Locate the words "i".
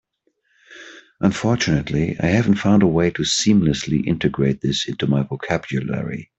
2.19-2.25